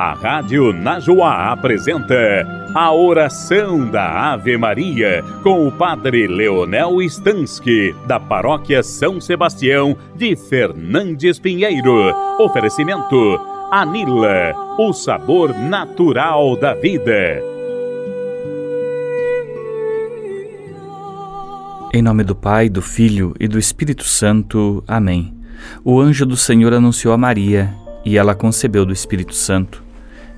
[0.00, 2.16] A Rádio Najoá apresenta
[2.74, 10.34] a oração da Ave Maria com o Padre Leonel Stansky, da Paróquia São Sebastião de
[10.36, 12.14] Fernandes Pinheiro.
[12.38, 13.38] Oferecimento
[13.70, 17.42] Anila, o sabor natural da vida.
[21.92, 24.82] Em nome do Pai, do Filho e do Espírito Santo.
[24.88, 25.34] Amém.
[25.84, 29.89] O anjo do Senhor anunciou a Maria, e ela concebeu do Espírito Santo.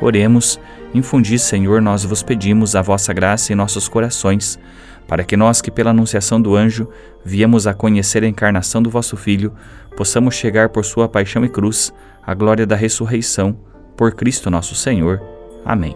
[0.00, 0.58] Oremos
[0.96, 4.58] Infundi, Senhor, nós vos pedimos a vossa graça em nossos corações,
[5.06, 6.88] para que nós que pela anunciação do anjo
[7.22, 9.52] viemos a conhecer a encarnação do vosso Filho,
[9.94, 13.56] possamos chegar por sua paixão e cruz à glória da ressurreição,
[13.94, 15.20] por Cristo nosso Senhor.
[15.64, 15.94] Amém.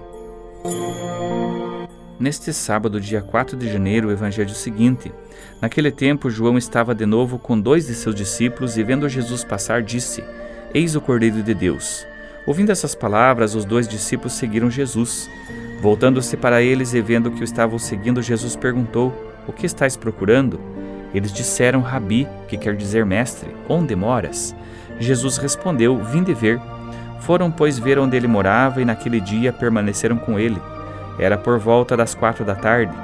[2.18, 5.10] Neste sábado, dia 4 de janeiro, o evangelho seguinte:
[5.62, 9.82] Naquele tempo, João estava de novo com dois de seus discípulos e, vendo Jesus passar,
[9.82, 10.22] disse:
[10.74, 12.09] Eis o Cordeiro de Deus.
[12.46, 15.30] Ouvindo essas palavras, os dois discípulos seguiram Jesus.
[15.80, 19.12] Voltando-se para eles e vendo que o estavam seguindo, Jesus perguntou:
[19.46, 20.60] O que estáis procurando?
[21.14, 24.54] Eles disseram: Rabi, que quer dizer mestre, onde moras?
[24.98, 26.60] Jesus respondeu: Vinde ver.
[27.20, 30.60] Foram, pois, ver onde ele morava e naquele dia permaneceram com ele.
[31.18, 32.94] Era por volta das quatro da tarde.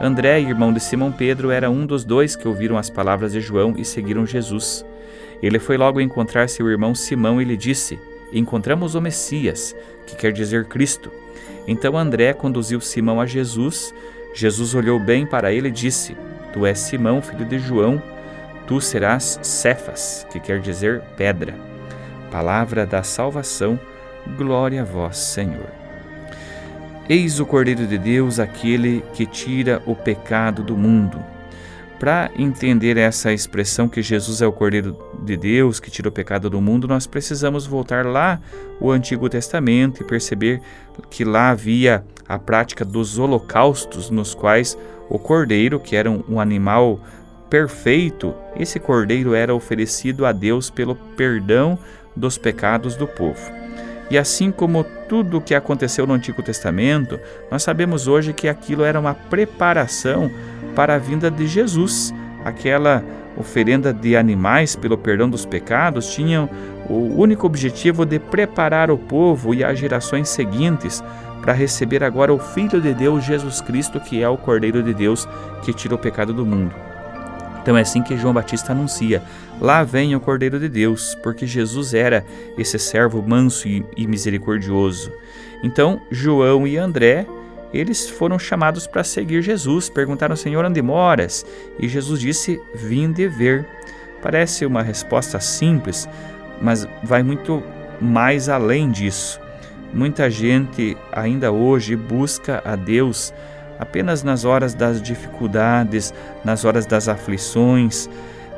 [0.00, 3.74] André, irmão de Simão Pedro, era um dos dois que ouviram as palavras de João
[3.76, 4.84] e seguiram Jesus.
[5.42, 7.98] Ele foi logo encontrar seu irmão Simão e lhe disse:
[8.32, 9.74] encontramos o Messias,
[10.06, 11.10] que quer dizer Cristo.
[11.66, 13.94] Então André conduziu Simão a Jesus.
[14.34, 16.16] Jesus olhou bem para ele e disse:
[16.52, 18.02] Tu és Simão, filho de João,
[18.66, 21.54] tu serás Cefas, que quer dizer pedra.
[22.30, 23.78] Palavra da salvação,
[24.36, 25.82] glória a vós, Senhor.
[27.08, 31.22] Eis o Cordeiro de Deus, aquele que tira o pecado do mundo.
[31.98, 36.50] Para entender essa expressão que Jesus é o Cordeiro de Deus que tira o pecado
[36.50, 38.40] do mundo, nós precisamos voltar lá
[38.80, 40.60] o Antigo Testamento e perceber
[41.10, 44.76] que lá havia a prática dos holocaustos, nos quais
[45.08, 46.98] o cordeiro, que era um, animal
[47.50, 51.78] perfeito, esse cordeiro era oferecido a Deus pelo perdão
[52.16, 53.52] dos pecados do povo.
[54.10, 57.18] E assim como tudo o que aconteceu no Antigo Testamento,
[57.50, 60.30] nós sabemos hoje que aquilo era uma preparação
[60.74, 62.12] para a vinda de Jesus.
[62.44, 63.04] Aquela
[63.36, 66.48] oferenda de animais pelo perdão dos pecados tinha
[66.88, 71.02] o único objetivo de preparar o povo e as gerações seguintes
[71.40, 75.28] para receber agora o Filho de Deus, Jesus Cristo, que é o Cordeiro de Deus
[75.62, 76.74] que tira o pecado do mundo.
[77.60, 79.22] Então é assim que João Batista anuncia:
[79.60, 82.24] lá vem o Cordeiro de Deus, porque Jesus era
[82.58, 85.12] esse servo manso e misericordioso.
[85.62, 87.26] Então João e André
[87.72, 89.88] eles foram chamados para seguir Jesus.
[89.88, 91.44] Perguntaram, Senhor, onde moras?
[91.78, 93.66] E Jesus disse, vinde ver.
[94.20, 96.08] Parece uma resposta simples,
[96.60, 97.62] mas vai muito
[98.00, 99.40] mais além disso.
[99.92, 103.32] Muita gente ainda hoje busca a Deus
[103.78, 108.08] apenas nas horas das dificuldades, nas horas das aflições,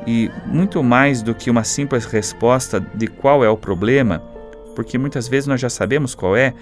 [0.07, 4.23] e muito mais do que uma simples resposta de qual é o problema,
[4.75, 6.55] porque muitas vezes nós já sabemos qual é,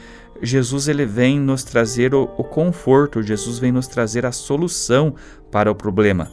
[0.43, 5.15] Jesus ele vem nos trazer o, o conforto, Jesus vem nos trazer a solução
[5.51, 6.31] para o problema.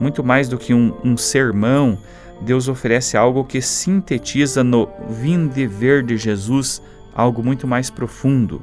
[0.00, 1.98] Muito mais do que um, um sermão,
[2.40, 6.80] Deus oferece algo que sintetiza no vinde ver de Jesus
[7.14, 8.62] algo muito mais profundo.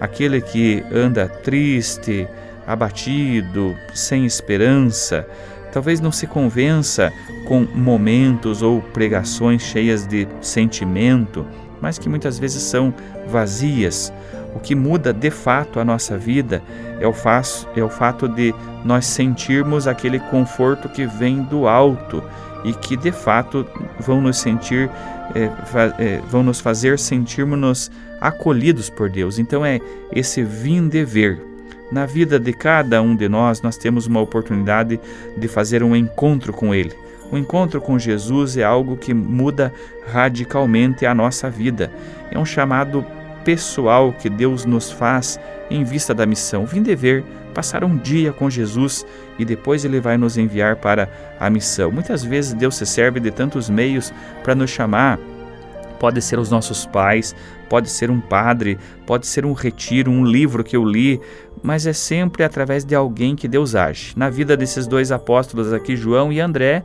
[0.00, 2.26] Aquele que anda triste,
[2.66, 5.26] abatido, sem esperança,
[5.72, 7.12] talvez não se convença
[7.46, 11.46] com momentos ou pregações cheias de sentimento,
[11.82, 12.94] mas que muitas vezes são
[13.26, 14.12] vazias.
[14.54, 16.62] O que muda de fato a nossa vida
[17.00, 22.22] é o, fato, é o fato de nós sentirmos aquele conforto que vem do alto
[22.64, 23.66] e que de fato
[23.98, 24.88] vão nos sentir,
[25.34, 25.50] é,
[25.98, 27.90] é, vão nos fazer sentirmos
[28.20, 29.38] acolhidos por Deus.
[29.38, 29.80] Então é
[30.12, 31.42] esse vim de ver.
[31.90, 34.98] Na vida de cada um de nós, nós temos uma oportunidade
[35.36, 37.01] de fazer um encontro com Ele
[37.32, 39.72] o encontro com Jesus é algo que muda
[40.06, 41.90] radicalmente a nossa vida.
[42.30, 43.04] É um chamado
[43.44, 45.40] pessoal que Deus nos faz
[45.70, 46.66] em vista da missão.
[46.66, 47.24] Vim dever
[47.54, 49.04] passar um dia com Jesus
[49.38, 51.90] e depois ele vai nos enviar para a missão.
[51.90, 54.12] Muitas vezes Deus se serve de tantos meios
[54.44, 55.18] para nos chamar
[56.02, 57.32] Pode ser os nossos pais,
[57.68, 58.76] pode ser um padre,
[59.06, 61.20] pode ser um retiro, um livro que eu li,
[61.62, 64.12] mas é sempre através de alguém que Deus age.
[64.16, 66.84] Na vida desses dois apóstolos aqui, João e André,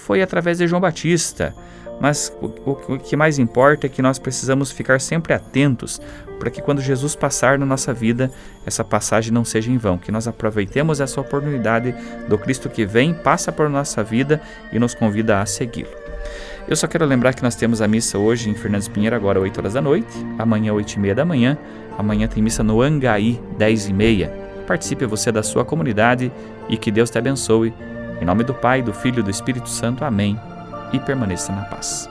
[0.00, 1.54] foi através de João Batista.
[2.00, 6.00] Mas o, o, que mais importa é que nós precisamos ficar sempre atentos
[6.38, 8.32] para que quando Jesus passar na nossa vida,
[8.64, 11.94] essa passagem não seja em vão, que nós aproveitemos essa oportunidade
[12.26, 14.40] do Cristo que vem, passa por nossa vida
[14.72, 15.90] e nos convida a segui-lo.
[16.66, 19.58] Eu só quero lembrar que nós temos a missa hoje em Fernandes Pinheiro, agora 8
[19.58, 20.08] horas da noite,
[20.38, 21.58] amanhã 8 e meia da manhã,
[21.98, 24.32] amanhã tem missa no Angaí, 10 e meia.
[24.66, 26.32] Participe você da sua comunidade
[26.68, 27.74] e que Deus te abençoe.
[28.20, 30.04] Em nome do Pai, do Filho e do Espírito Santo.
[30.04, 30.38] Amém
[30.92, 32.08] e permaneça na paz.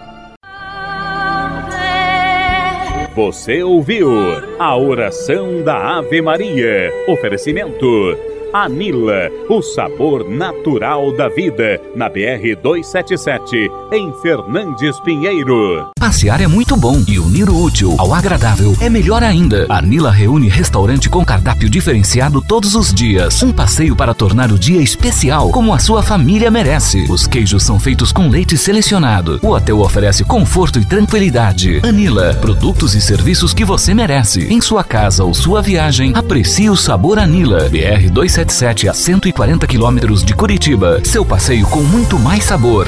[3.15, 4.09] Você ouviu
[4.57, 6.91] a oração da Ave Maria.
[7.07, 8.17] Oferecimento
[8.51, 15.91] Anila, o sabor natural da vida, na BR 277, em Fernandes Pinheiro.
[15.99, 19.67] Passear é muito bom e unir o útil ao agradável é melhor ainda.
[19.69, 23.43] Anila reúne restaurante com cardápio diferenciado todos os dias.
[23.43, 27.05] Um passeio para tornar o dia especial, como a sua família merece.
[27.07, 29.39] Os queijos são feitos com leite selecionado.
[29.43, 31.79] O hotel oferece conforto e tranquilidade.
[31.83, 34.51] Anila, produtos e serviços que você merece.
[34.51, 37.69] Em sua casa ou sua viagem, aprecie o sabor Anila.
[37.69, 41.01] BR 277 277 a 140 quilômetros de Curitiba.
[41.03, 42.87] Seu passeio com muito mais sabor.